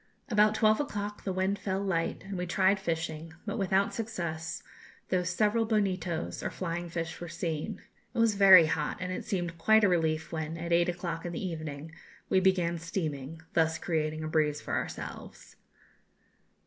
[0.29, 4.63] About twelve o'clock the wind fell light and we tried fishing, but without success,
[5.09, 7.79] though several bonitos or flying fish were seen.
[8.15, 11.33] It was very hot, and it seemed quite a relief when, at eight o'clock in
[11.33, 11.91] the evening,
[12.29, 15.55] we began steaming, thus creating a breeze for ourselves.